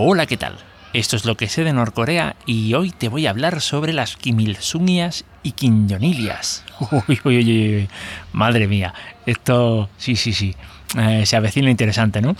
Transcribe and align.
Hola, 0.00 0.26
¿qué 0.26 0.36
tal? 0.36 0.54
Esto 0.92 1.16
es 1.16 1.24
lo 1.24 1.36
que 1.36 1.48
sé 1.48 1.64
de 1.64 1.72
Norcorea 1.72 2.36
y 2.46 2.72
hoy 2.74 2.92
te 2.92 3.08
voy 3.08 3.26
a 3.26 3.30
hablar 3.30 3.60
sobre 3.60 3.92
las 3.92 4.16
Kimilsungias 4.16 5.24
y 5.42 5.50
Quinjonilias. 5.50 6.64
Uy, 7.08 7.18
uy, 7.24 7.38
uy, 7.38 7.76
uy, 7.78 7.88
madre 8.32 8.68
mía, 8.68 8.94
esto 9.26 9.90
sí, 9.96 10.14
sí, 10.14 10.32
sí, 10.32 10.54
eh, 10.96 11.26
se 11.26 11.34
avecina 11.34 11.68
interesante, 11.68 12.22
¿no? 12.22 12.36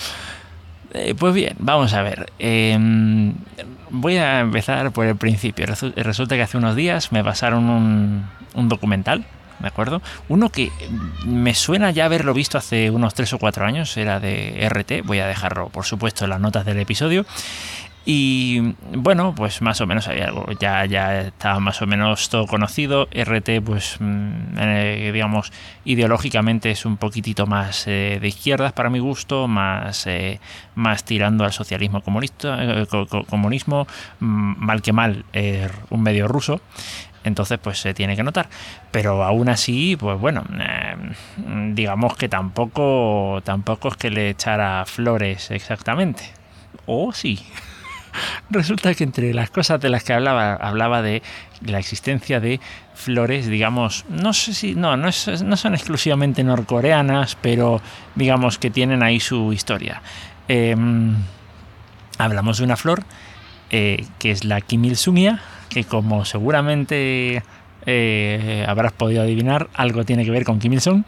Eh, 0.95 1.17
pues 1.19 1.35
bien, 1.35 1.57
vamos 1.59 1.95
a 1.95 2.03
ver. 2.03 2.31
Em, 2.39 3.35
voy 3.91 4.19
a 4.19 4.39
empezar 4.39 4.93
por 4.93 5.07
el 5.07 5.17
principio. 5.17 5.67
Resulta 5.67 6.37
que 6.37 6.43
hace 6.43 6.59
unos 6.59 6.77
días 6.77 7.11
me 7.11 7.25
pasaron 7.25 7.69
un 8.55 8.69
documental 8.69 9.25
¿de 9.59 9.69
acuerdo? 9.69 10.03
Uno 10.29 10.51
que 10.51 10.71
me 11.25 11.55
suena 11.55 11.91
ya 11.91 12.07
haberlo 12.07 12.35
visto 12.35 12.59
hace 12.59 12.91
unos 12.91 13.15
3 13.15 13.35
o 13.35 13.39
4 13.39 13.65
años, 13.67 13.97
era 13.97 14.21
de 14.21 14.69
RT, 14.69 15.05
voy 15.05 15.21
a 15.21 15.27
dejarlo 15.27 15.69
por 15.69 15.85
supuesto 15.85 16.25
en 16.25 16.31
las 16.31 16.41
notas 16.41 16.65
del 16.65 16.79
episodio, 16.79 17.27
y 18.11 18.75
bueno, 18.97 19.35
pues 19.35 19.61
más 19.61 19.83
o 19.83 19.87
menos 19.87 20.09
hay 20.09 20.21
algo, 20.21 20.47
ya, 20.59 20.87
ya 20.87 21.21
estaba 21.21 21.61
más 21.61 21.83
o 21.83 21.87
menos 21.87 22.31
todo 22.31 22.47
conocido. 22.47 23.07
RT, 23.13 23.61
pues 23.63 23.99
mm, 24.01 24.57
eh, 24.57 25.11
digamos, 25.13 25.53
ideológicamente 25.85 26.71
es 26.71 26.87
un 26.87 26.97
poquitito 26.97 27.47
más 27.47 27.87
eh, 27.87 28.17
de 28.19 28.29
izquierdas 28.29 28.73
para 28.73 28.89
mi 28.89 28.99
gusto, 28.99 29.47
más, 29.47 30.07
eh, 30.07 30.41
más 30.75 31.05
tirando 31.05 31.45
al 31.45 31.53
socialismo 31.53 32.01
comunista, 32.01 32.87
comunismo, 33.29 33.87
mm, 34.21 34.55
mal 34.57 34.81
que 34.81 34.95
mal, 34.95 35.27
un 35.91 36.03
medio 36.03 36.29
ruso 36.29 36.63
entonces 37.29 37.59
pues 37.63 37.79
se 37.81 37.95
tiene 37.95 38.17
que 38.17 38.23
notar. 38.23 38.49
Pero 38.91 39.23
aún 39.23 39.49
así 39.49 39.97
pues 39.97 40.19
bueno 40.19 40.45
digamos 41.73 42.17
que 42.17 42.29
tampoco 42.29 43.41
tampoco 43.45 43.89
es 43.89 43.97
que 43.97 44.11
le 44.11 44.31
echara 44.31 44.85
flores 44.87 45.51
exactamente. 45.51 46.25
O 46.87 47.13
sí. 47.13 47.39
Resulta 48.51 48.95
que 48.95 49.05
entre 49.05 49.35
las 49.35 49.51
cosas 49.51 49.81
de 49.81 49.89
las 49.89 50.05
que 50.05 50.13
hablaba, 50.13 50.55
hablaba 50.55 51.03
de 51.03 51.23
la 51.61 51.79
existencia 51.79 52.41
de 52.41 52.61
flores, 52.95 53.47
digamos, 53.47 54.05
no 54.09 54.33
sé 54.33 54.55
si, 54.55 54.75
no, 54.75 54.97
no, 54.97 55.13
son 55.13 55.75
exclusivamente 55.75 56.43
norcoreanas, 56.45 57.37
pero 57.41 57.81
digamos 58.15 58.59
que 58.59 58.71
tienen 58.71 59.03
ahí 59.03 59.21
su 59.21 59.53
historia. 59.53 60.03
Em, 60.49 61.15
hablamos 62.19 62.59
de 62.59 62.65
una 62.65 62.77
flor 62.77 63.05
eh, 63.71 64.07
que 64.19 64.31
es 64.31 64.45
la 64.45 64.61
Kimilsungia, 64.61 65.41
que 65.69 65.85
como 65.85 66.25
seguramente 66.25 67.43
eh, 67.87 68.65
habrás 68.69 68.93
podido 68.93 69.23
adivinar, 69.23 69.69
algo 69.75 70.05
tiene 70.05 70.25
que 70.25 70.31
ver 70.31 70.45
con 70.45 70.59
Kim 70.59 70.73
Il-sung. 70.73 71.05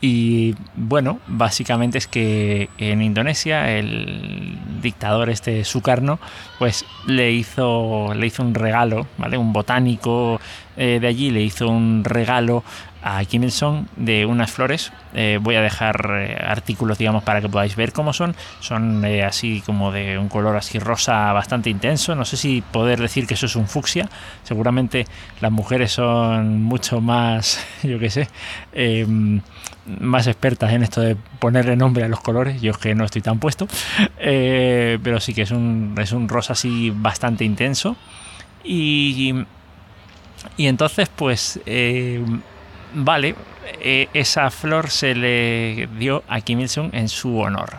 Y 0.00 0.54
bueno, 0.76 1.18
básicamente 1.26 1.98
es 1.98 2.06
que 2.06 2.68
en 2.78 3.02
Indonesia 3.02 3.76
el 3.76 4.56
dictador 4.80 5.28
este 5.28 5.64
Sukarno 5.64 6.20
pues 6.60 6.84
le 7.06 7.32
hizo, 7.32 8.14
le 8.14 8.28
hizo 8.28 8.44
un 8.44 8.54
regalo, 8.54 9.08
¿vale? 9.16 9.36
Un 9.36 9.52
botánico 9.52 10.40
eh, 10.76 10.98
de 11.00 11.06
allí 11.08 11.30
le 11.32 11.42
hizo 11.42 11.68
un 11.68 12.04
regalo 12.04 12.62
a 13.02 13.24
Kim 13.24 13.44
Il-sung 13.44 13.86
de 13.96 14.26
unas 14.26 14.50
flores. 14.50 14.92
Eh, 15.14 15.38
voy 15.40 15.54
a 15.54 15.62
dejar 15.62 16.10
eh, 16.10 16.36
artículos, 16.44 16.98
digamos, 16.98 17.22
para 17.22 17.40
que 17.40 17.48
podáis 17.48 17.76
ver 17.76 17.92
cómo 17.92 18.12
son. 18.12 18.34
Son 18.60 19.04
así 19.04 19.62
como 19.64 19.92
de 19.92 20.18
un 20.18 20.28
color 20.28 20.56
así 20.56 20.78
rosa 20.78 21.32
bastante 21.32 21.70
intenso. 21.70 22.14
No 22.14 22.24
sé 22.24 22.36
si 22.36 22.62
poder 22.62 23.00
decir 23.00 23.26
que 23.26 23.34
eso 23.34 23.46
es 23.46 23.56
un 23.56 23.68
fucsia. 23.68 24.08
Seguramente 24.42 25.06
las 25.40 25.52
mujeres 25.52 25.92
son 25.92 26.62
mucho 26.62 27.00
más, 27.00 27.64
yo 27.82 27.98
qué 27.98 28.10
sé, 28.10 28.28
em, 28.72 29.40
más 30.00 30.26
expertas 30.26 30.72
en 30.72 30.82
esto 30.82 31.00
de 31.00 31.16
ponerle 31.38 31.76
nombre 31.76 32.04
a 32.04 32.08
los 32.08 32.20
colores. 32.20 32.60
Yo 32.60 32.72
es 32.72 32.78
que 32.78 32.94
no 32.94 33.04
estoy 33.04 33.22
tan 33.22 33.38
puesto. 33.38 33.68
pero 34.18 35.20
sí 35.20 35.34
que 35.34 35.42
es 35.42 35.50
un, 35.50 35.94
es 36.00 36.12
un 36.12 36.28
rosa 36.28 36.52
así 36.52 36.92
bastante 36.94 37.44
intenso. 37.44 37.96
Y 38.64 39.34
y 40.56 40.66
entonces, 40.66 41.08
pues, 41.14 41.60
eh, 41.66 42.22
vale, 42.94 43.34
eh, 43.80 44.08
esa 44.14 44.50
flor 44.50 44.90
se 44.90 45.14
le 45.14 45.88
dio 45.98 46.22
a 46.28 46.40
Kim 46.40 46.60
Il-sung 46.60 46.90
en 46.92 47.08
su 47.08 47.38
honor. 47.38 47.78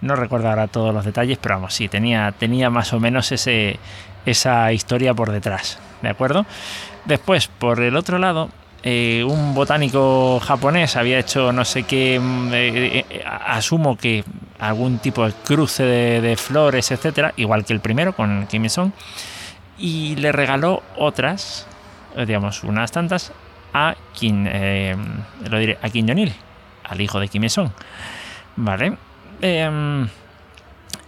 No 0.00 0.16
recuerdo 0.16 0.48
ahora 0.48 0.68
todos 0.68 0.94
los 0.94 1.04
detalles, 1.04 1.38
pero 1.38 1.56
vamos, 1.56 1.74
sí, 1.74 1.88
tenía, 1.88 2.32
tenía 2.32 2.70
más 2.70 2.92
o 2.92 3.00
menos 3.00 3.32
ese, 3.32 3.78
esa 4.26 4.72
historia 4.72 5.14
por 5.14 5.32
detrás, 5.32 5.78
¿de 6.02 6.08
acuerdo? 6.08 6.46
Después, 7.06 7.48
por 7.48 7.80
el 7.80 7.96
otro 7.96 8.18
lado, 8.18 8.50
eh, 8.82 9.24
un 9.26 9.54
botánico 9.54 10.38
japonés 10.40 10.96
había 10.96 11.18
hecho 11.18 11.52
no 11.52 11.64
sé 11.64 11.84
qué, 11.84 12.20
mm, 12.20 12.52
asumo 13.46 13.96
que 13.96 14.24
algún 14.58 14.98
tipo 14.98 15.26
de 15.26 15.32
cruce 15.32 15.82
de, 15.82 16.20
de 16.20 16.36
flores, 16.36 16.90
etcétera, 16.90 17.32
igual 17.36 17.64
que 17.64 17.72
el 17.72 17.80
primero 17.80 18.14
con 18.14 18.46
Kim 18.46 18.64
Il-sung, 18.64 18.92
y 19.78 20.16
le 20.16 20.32
regaló 20.32 20.82
otras 20.96 21.66
eh, 22.16 22.24
digamos, 22.24 22.64
unas 22.64 22.90
tantas 22.92 23.32
a 23.76 23.94
Kim, 24.14 24.46
eh, 24.48 24.96
lo 25.50 25.58
diré, 25.58 25.78
a 25.82 25.90
Kim 25.90 26.08
Jong-il, 26.08 26.32
al 26.84 26.98
hijo 26.98 27.20
de 27.20 27.28
Kim 27.28 27.44
Il-sung. 27.44 27.68
¿Vale? 28.56 28.96
Em, 29.42 30.08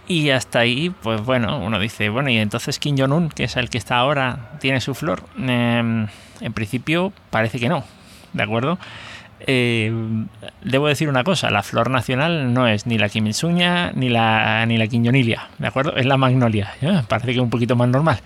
y 0.07 0.29
hasta 0.29 0.59
ahí, 0.59 0.91
pues 0.91 1.19
bueno, 1.21 1.59
uno 1.59 1.79
dice, 1.79 2.09
bueno, 2.09 2.29
y 2.29 2.37
entonces 2.37 2.77
Kim 2.77 2.95
Jong-un, 2.95 3.29
que 3.29 3.45
es 3.45 3.57
el 3.57 3.71
que 3.71 3.79
está 3.79 3.97
ahora, 3.97 4.51
tiene 4.59 4.81
su 4.81 4.93
flor. 4.93 5.23
Em, 5.35 6.07
en 6.41 6.53
principio 6.53 7.11
parece 7.31 7.59
que 7.59 7.69
no, 7.69 7.83
¿de 8.33 8.43
acuerdo? 8.43 8.77
Eh, 9.47 9.91
debo 10.61 10.87
decir 10.87 11.09
una 11.09 11.23
cosa, 11.23 11.49
la 11.49 11.63
flor 11.63 11.89
nacional 11.89 12.53
no 12.53 12.67
es 12.67 12.85
ni 12.85 12.99
la 12.99 13.09
Kim 13.09 13.23
ni 13.23 14.09
la, 14.09 14.65
ni 14.67 14.77
la 14.77 14.87
Kim 14.87 15.01
¿de 15.03 15.67
acuerdo? 15.67 15.95
Es 15.95 16.05
la 16.05 16.17
magnolia, 16.17 16.71
parece 17.07 17.27
que 17.27 17.37
es 17.37 17.39
un 17.39 17.49
poquito 17.49 17.75
más 17.75 17.87
normal. 17.87 18.19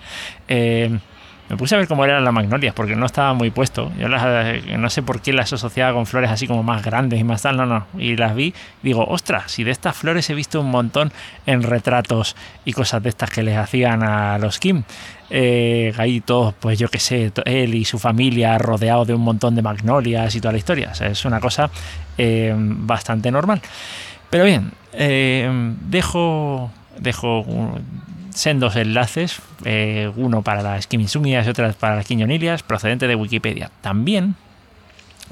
Eh, 1.44 1.50
me 1.50 1.56
puse 1.56 1.74
a 1.74 1.78
ver 1.78 1.88
cómo 1.88 2.04
eran 2.04 2.24
las 2.24 2.32
magnolias, 2.32 2.74
porque 2.74 2.96
no 2.96 3.06
estaba 3.06 3.34
muy 3.34 3.50
puesto. 3.50 3.92
Yo 3.98 4.08
no 4.08 4.90
sé 4.90 5.02
por 5.02 5.20
qué 5.20 5.32
las 5.32 5.52
asociaba 5.52 5.92
con 5.92 6.06
flores 6.06 6.30
así 6.30 6.46
como 6.46 6.62
más 6.62 6.82
grandes 6.84 7.20
y 7.20 7.24
más 7.24 7.42
tal, 7.42 7.56
no, 7.56 7.66
no. 7.66 7.86
Y 7.98 8.16
las 8.16 8.34
vi, 8.34 8.54
digo, 8.82 9.04
ostras, 9.06 9.50
si 9.50 9.64
de 9.64 9.70
estas 9.70 9.96
flores 9.96 10.28
he 10.30 10.34
visto 10.34 10.60
un 10.60 10.70
montón 10.70 11.12
en 11.46 11.62
retratos 11.62 12.36
y 12.64 12.72
cosas 12.72 13.02
de 13.02 13.08
estas 13.10 13.30
que 13.30 13.42
les 13.42 13.56
hacían 13.56 14.02
a 14.02 14.38
los 14.38 14.58
Kim. 14.58 14.82
Eh, 15.30 15.92
ahí 15.96 16.20
todos, 16.20 16.54
pues 16.54 16.78
yo 16.78 16.88
qué 16.88 16.98
sé, 16.98 17.32
él 17.44 17.74
y 17.74 17.84
su 17.84 17.98
familia 17.98 18.56
rodeado 18.58 19.04
de 19.04 19.14
un 19.14 19.22
montón 19.22 19.54
de 19.54 19.62
magnolias 19.62 20.34
y 20.34 20.40
toda 20.40 20.52
la 20.52 20.58
historia. 20.58 20.92
es 21.00 21.24
una 21.24 21.40
cosa 21.40 21.70
eh, 22.18 22.54
bastante 22.56 23.30
normal. 23.30 23.60
Pero 24.30 24.44
bien, 24.44 24.72
eh, 24.92 25.48
dejo, 25.88 26.70
dejo 26.98 27.44
sendos 28.34 28.76
enlaces, 28.76 29.40
eh, 29.64 30.10
uno 30.16 30.42
para 30.42 30.62
las 30.62 30.86
Kimitsumias 30.86 31.46
y 31.46 31.50
otro 31.50 31.72
para 31.74 31.96
las 31.96 32.06
Quiñonilias, 32.06 32.62
procedente 32.62 33.06
de 33.06 33.14
Wikipedia. 33.14 33.70
También 33.80 34.34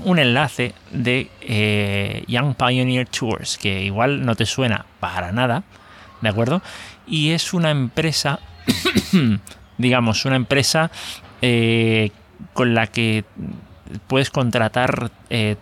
un 0.05 0.19
enlace 0.19 0.75
de 0.91 1.29
eh, 1.43 2.25
Young 2.29 2.55
Pioneer 2.55 3.07
Tours, 3.09 3.59
que 3.59 3.83
igual 3.83 4.25
no 4.25 4.35
te 4.35 4.47
suena 4.47 4.87
para 5.01 5.33
nada, 5.33 5.65
¿de 6.21 6.29
acuerdo? 6.29 6.63
Y 7.07 7.33
es 7.33 7.53
una 7.53 7.71
empresa, 7.71 8.41
digamos, 9.79 10.25
una 10.25 10.37
empresa 10.37 10.91
eh, 11.43 12.11
con 12.55 12.75
la 12.75 12.87
que 12.87 13.25
puedes 14.06 14.30
contratar 14.30 15.10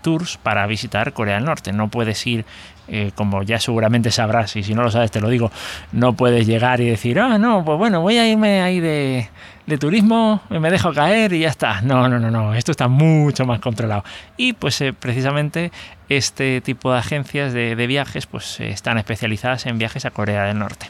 tours 0.02 0.36
para 0.36 0.66
visitar 0.66 1.12
Corea 1.12 1.36
del 1.36 1.44
Norte. 1.44 1.72
No 1.72 1.88
puedes 1.88 2.26
ir 2.26 2.44
eh, 2.92 3.12
como 3.14 3.44
ya 3.44 3.60
seguramente 3.60 4.10
sabrás, 4.10 4.56
y 4.56 4.64
si 4.64 4.74
no 4.74 4.82
lo 4.82 4.91
sabes 4.91 5.12
te 5.12 5.20
lo 5.20 5.28
digo, 5.28 5.52
no 5.92 6.14
puedes 6.14 6.44
llegar 6.44 6.80
y 6.80 6.86
decir, 6.86 7.20
ah, 7.20 7.38
no, 7.38 7.64
pues 7.64 7.78
bueno, 7.78 8.00
voy 8.00 8.18
a 8.18 8.28
irme 8.28 8.62
ahí 8.62 8.80
de, 8.80 9.28
de 9.66 9.78
turismo, 9.78 10.42
me 10.50 10.72
dejo 10.72 10.92
caer 10.92 11.32
y 11.32 11.41
ya 11.41 11.50
está. 11.50 11.82
No, 11.82 12.08
no, 12.08 12.18
no, 12.18 12.32
no, 12.32 12.52
esto 12.52 12.72
está 12.72 12.88
mucho 12.88 13.46
más 13.46 13.60
controlado. 13.60 14.02
Y 14.36 14.54
pues 14.54 14.80
eh, 14.80 14.92
precisamente 14.92 15.70
este 16.08 16.60
tipo 16.62 16.92
de 16.92 16.98
agencias 16.98 17.52
de, 17.52 17.86
viajes 17.86 18.26
pues 18.26 18.58
eh, 18.58 18.70
están 18.70 18.98
especializadas 18.98 19.66
en 19.66 19.78
viajes 19.78 20.04
a 20.04 20.10
Corea 20.10 20.42
del 20.47 20.58
Norte. 20.58 20.86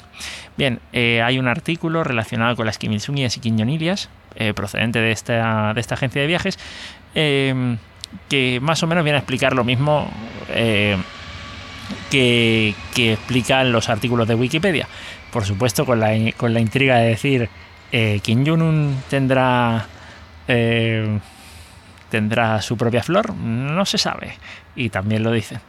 Bien, 0.56 0.80
hay 0.92 1.38
un 1.38 1.48
artículo 1.48 2.02
relacionado 2.02 2.56
con 2.56 2.64
las 2.64 2.78
Kim 2.78 2.92
Il-sungias 2.92 3.36
y 3.36 3.40
Kim 3.40 3.58
Jong-ilias, 3.58 4.08
procedente 4.54 5.00
de 5.00 5.12
esta, 5.12 5.72
de 5.74 5.80
esta 5.80 5.94
agencia 5.94 6.20
de 6.20 6.28
viajes, 6.28 6.58
que 7.14 8.58
más 8.60 8.82
o 8.82 8.86
menos 8.86 9.04
viene 9.04 9.16
a 9.16 9.20
explicar 9.20 9.54
lo 9.54 9.64
mismo 9.64 10.10
que, 12.10 12.74
explican 12.96 13.72
los 13.72 13.88
artículos 13.88 14.28
de 14.28 14.34
Wikipedia. 14.34 14.88
Por 15.32 15.44
supuesto, 15.44 15.86
con 15.86 16.00
la, 16.00 16.10
con 16.36 16.52
la 16.52 16.60
intriga 16.60 16.98
de 16.98 17.08
decir, 17.08 17.48
eh, 17.92 18.20
Kim 18.22 18.44
Jong-un 18.46 19.02
tendrá, 19.08 19.86
eh, 20.48 21.18
tendrá 22.08 22.60
su 22.62 22.76
propia 22.76 23.02
flor, 23.02 23.34
no 23.34 23.84
se 23.84 23.98
sabe. 23.98 24.34
Y 24.74 24.90
también 24.90 25.22
lo 25.22 25.32
dicen. 25.32 25.60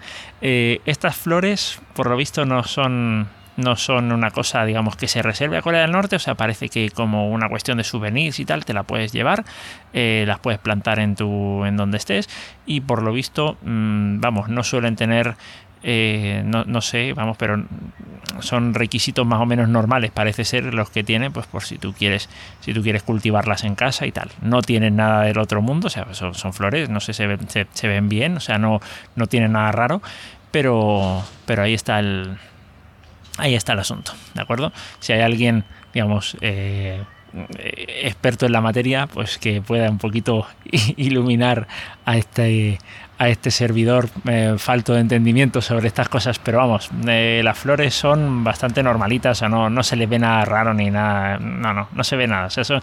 Eh, 0.41 0.81
estas 0.85 1.15
flores, 1.15 1.79
por 1.93 2.07
lo 2.07 2.17
visto, 2.17 2.45
no 2.45 2.63
son 2.63 3.27
no 3.57 3.75
son 3.75 4.11
una 4.11 4.31
cosa, 4.31 4.65
digamos, 4.65 4.95
que 4.95 5.07
se 5.07 5.21
reserve 5.21 5.57
a 5.57 5.61
Corea 5.61 5.81
del 5.81 5.91
Norte, 5.91 6.15
o 6.15 6.19
sea, 6.19 6.35
parece 6.35 6.69
que 6.69 6.89
como 6.89 7.29
una 7.29 7.49
cuestión 7.49 7.77
de 7.77 7.83
souvenirs 7.83 8.39
y 8.39 8.45
tal, 8.45 8.65
te 8.65 8.73
la 8.73 8.83
puedes 8.83 9.11
llevar, 9.11 9.43
eh, 9.93 10.23
las 10.27 10.39
puedes 10.39 10.59
plantar 10.59 10.99
en 10.99 11.15
tu, 11.15 11.65
en 11.65 11.77
donde 11.77 11.97
estés, 11.97 12.29
y 12.65 12.81
por 12.81 13.03
lo 13.03 13.13
visto, 13.13 13.57
mm, 13.63 14.19
vamos, 14.19 14.49
no 14.49 14.63
suelen 14.63 14.95
tener 14.95 15.35
eh, 15.83 16.43
no, 16.45 16.63
no, 16.65 16.81
sé, 16.81 17.13
vamos, 17.13 17.37
pero 17.37 17.63
son 18.39 18.73
requisitos 18.75 19.25
más 19.25 19.41
o 19.41 19.45
menos 19.45 19.67
normales, 19.67 20.11
parece 20.11 20.45
ser 20.45 20.73
los 20.73 20.91
que 20.91 21.03
tiene, 21.03 21.31
pues 21.31 21.47
por 21.47 21.63
si 21.63 21.77
tú 21.77 21.93
quieres, 21.93 22.29
si 22.59 22.73
tú 22.73 22.83
quieres 22.83 23.01
cultivarlas 23.01 23.63
en 23.63 23.75
casa 23.75 24.05
y 24.05 24.11
tal. 24.11 24.29
No 24.41 24.61
tienen 24.61 24.95
nada 24.95 25.23
del 25.23 25.39
otro 25.39 25.61
mundo, 25.61 25.87
o 25.87 25.89
sea, 25.89 26.13
son, 26.13 26.35
son 26.35 26.53
flores, 26.53 26.89
no 26.89 26.99
sé, 26.99 27.13
se 27.13 27.25
ven, 27.25 27.39
se, 27.49 27.87
ven 27.87 28.09
bien, 28.09 28.37
o 28.37 28.39
sea, 28.39 28.59
no, 28.59 28.79
no 29.15 29.25
tienen 29.27 29.53
nada 29.53 29.71
raro, 29.71 30.01
pero, 30.51 31.23
pero 31.45 31.63
ahí 31.63 31.73
está 31.73 31.99
el, 31.99 32.37
ahí 33.37 33.55
está 33.55 33.73
el 33.73 33.79
asunto, 33.79 34.13
¿de 34.33 34.41
acuerdo? 34.41 34.71
Si 34.99 35.13
hay 35.13 35.21
alguien, 35.21 35.63
digamos, 35.93 36.37
eh, 36.41 37.03
experto 37.57 38.45
en 38.45 38.51
la 38.51 38.61
materia, 38.61 39.07
pues 39.07 39.37
que 39.37 39.61
pueda 39.61 39.89
un 39.89 39.97
poquito 39.97 40.47
iluminar 40.97 41.67
a 42.05 42.17
este, 42.17 42.79
a 43.21 43.29
este 43.29 43.51
servidor 43.51 44.09
eh, 44.27 44.55
falto 44.57 44.93
de 44.93 45.01
entendimiento 45.01 45.61
sobre 45.61 45.87
estas 45.87 46.09
cosas, 46.09 46.39
pero 46.39 46.57
vamos, 46.57 46.89
eh, 47.07 47.41
las 47.43 47.57
flores 47.57 47.93
son 47.93 48.43
bastante 48.43 48.81
normalitas, 48.81 49.41
o 49.43 49.49
no, 49.49 49.69
no 49.69 49.83
se 49.83 49.95
les 49.95 50.09
ve 50.09 50.17
nada 50.17 50.43
raro 50.43 50.73
ni 50.73 50.89
nada, 50.89 51.37
no, 51.37 51.71
no, 51.71 51.87
no 51.93 52.03
se 52.03 52.15
ve 52.15 52.25
nada, 52.27 52.47
eso, 52.47 52.79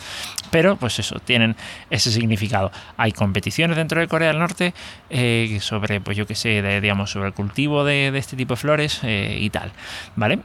pero 0.51 0.77
pues 0.77 0.99
eso, 1.01 1.19
tienen 1.19 1.56
ese 1.91 2.12
significado. 2.12 2.71
Hay 2.97 3.11
competiciones 3.11 3.77
dentro 3.77 4.01
de 4.01 4.06
Corea 4.06 4.29
del 4.29 4.39
Norte 4.39 4.75
eh, 5.11 5.59
sobre, 5.61 6.01
pues 6.01 6.17
yo 6.17 6.25
que 6.25 6.37
sé, 6.37 6.81
digamos, 6.81 7.11
sobre 7.11 7.27
el 7.27 7.35
cultivo 7.35 7.85
de, 7.85 8.17
este 8.17 8.37
tipo 8.37 8.55
de 8.55 8.61
flores 8.61 9.01
y 9.03 9.51
tal, 9.51 9.73
¿vale? 10.15 10.39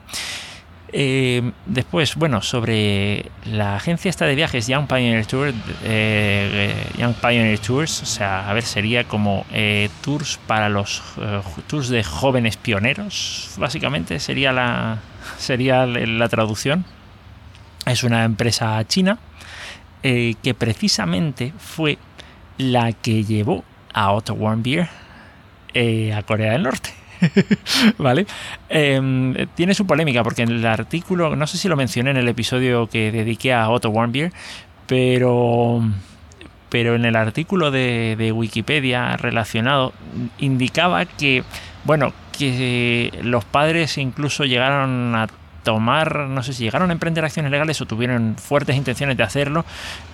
Eh, 0.95 1.51
después, 1.65 2.15
bueno, 2.15 2.43
sobre 2.43 3.31
la 3.45 3.75
agencia 3.75 4.09
esta 4.09 4.25
de 4.25 4.35
viajes 4.35 4.67
Young 4.67 4.85
Pioneer 4.87 5.25
Tour, 5.25 5.47
eh, 5.47 5.53
eh, 5.83 6.87
Young 6.99 7.15
Pioneer 7.15 7.57
Tours, 7.57 8.03
o 8.03 8.05
sea, 8.05 8.47
a 8.47 8.53
ver, 8.53 8.63
sería 8.63 9.03
como 9.05 9.43
tours 10.01 10.39
para 10.45 10.69
los 10.69 11.01
tours 11.65 11.89
de 11.89 12.03
jóvenes 12.03 12.57
pioneros, 12.57 13.55
básicamente 13.57 14.19
sería 14.19 14.51
la 14.53 14.99
sería 15.39 15.87
la 15.87 16.29
traducción. 16.29 16.85
Es 17.87 18.03
una 18.03 18.23
empresa 18.23 18.81
china 18.87 19.17
que 20.03 20.55
precisamente 20.57 21.53
fue 21.57 21.97
la 22.57 22.91
que 22.91 23.23
llevó 23.23 23.63
a 23.93 24.11
Otto 24.11 24.33
Warmbier 24.35 24.89
a 26.15 26.21
Corea 26.23 26.51
del 26.51 26.63
Norte. 26.63 27.02
¿Vale? 27.97 28.25
Em, 28.69 29.33
tiene 29.55 29.73
su 29.73 29.85
polémica 29.85 30.23
porque 30.23 30.43
en 30.43 30.49
el 30.49 30.65
artículo, 30.65 31.35
no 31.35 31.47
sé 31.47 31.57
si 31.57 31.67
lo 31.67 31.75
mencioné 31.75 32.11
en 32.11 32.17
el 32.17 32.27
episodio 32.27 32.87
que 32.87 33.11
dediqué 33.11 33.53
a 33.53 33.69
Otto 33.69 33.89
Warmbier, 33.89 34.31
pero 34.87 35.81
pero 36.69 36.95
en 36.95 37.05
el 37.05 37.15
artículo 37.15 37.69
de, 37.69 38.15
de, 38.17 38.31
Wikipedia 38.31 39.15
relacionado 39.15 39.93
indicaba 40.39 41.05
que, 41.05 41.43
bueno, 41.83 42.13
que 42.35 43.11
los 43.21 43.45
padres 43.45 43.99
incluso 43.99 44.43
llegaron 44.45 45.13
a 45.13 45.27
tomar, 45.63 46.27
no 46.27 46.43
sé 46.43 46.53
si 46.53 46.63
llegaron 46.63 46.89
a 46.89 46.93
emprender 46.93 47.25
acciones 47.25 47.51
legales 47.51 47.81
o 47.81 47.85
tuvieron 47.85 48.35
fuertes 48.35 48.75
intenciones 48.75 49.17
de 49.17 49.23
hacerlo 49.23 49.65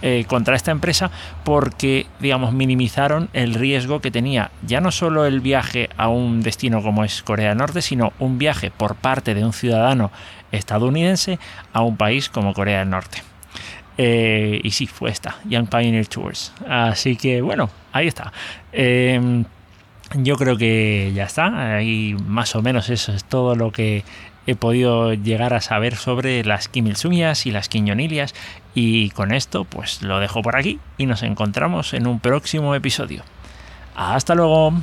eh, 0.02 0.26
contra 0.28 0.56
esta 0.56 0.72
empresa 0.72 1.12
porque, 1.44 2.06
digamos, 2.20 2.54
minimizaron 2.54 3.30
el 3.34 3.54
riesgo 3.54 4.00
que 4.00 4.12
tenía 4.12 4.52
ya 4.66 4.82
no 4.82 4.92
solo 4.92 5.26
el 5.26 5.42
viaje 5.42 5.90
a 5.98 6.08
un 6.08 6.42
destino 6.42 6.82
como 6.82 7.04
es 7.04 7.22
Corea 7.24 7.50
del 7.50 7.58
Norte, 7.58 7.82
sino 7.82 8.14
un 8.20 8.38
viaje 8.38 8.72
por 8.72 8.96
parte 8.96 9.34
de 9.34 9.44
un 9.44 9.54
ciudadano 9.54 10.12
estadounidense 10.52 11.40
a 11.74 11.82
un 11.82 11.98
país 11.98 12.30
como 12.30 12.54
Corea 12.54 12.80
del 12.80 12.90
Norte. 12.90 13.24
Eh, 13.98 14.62
y 14.64 14.72
sí, 14.72 14.88
fue 14.88 15.10
esta, 15.10 15.36
Young 15.44 15.68
Pioneer 15.68 16.08
Tours. 16.08 16.54
Así 16.68 17.18
que 17.18 17.42
bueno, 17.42 17.70
ahí 17.92 18.08
está. 18.08 18.32
Em, 18.72 19.44
yo 20.16 20.38
creo 20.38 20.58
que 20.58 21.12
ya 21.14 21.26
está. 21.26 21.76
Ahí 21.76 22.16
más 22.26 22.56
o 22.56 22.62
menos 22.62 22.90
eso 22.90 23.12
es 23.14 23.24
todo 23.24 23.56
lo 23.56 23.72
que 23.72 24.04
he 24.48 24.56
podido 24.56 25.14
llegar 25.14 25.54
a 25.54 25.62
saber 25.62 25.96
sobre 25.96 26.44
las 26.44 26.68
quimilsungias 26.68 27.46
y 27.46 27.52
las 27.52 27.70
quiñonilias 27.70 28.34
y 28.74 29.12
con 29.12 29.32
esto 29.32 29.64
pues 29.66 30.02
lo 30.02 30.20
dejo 30.20 30.42
por 30.42 30.56
aquí 30.56 30.80
y 30.98 31.06
nos 31.06 31.22
encontramos 31.24 31.94
en 31.94 32.08
un 32.08 32.20
próximo 32.20 32.74
episodio. 32.74 33.24
Hasta 33.96 34.34
luego. 34.34 34.74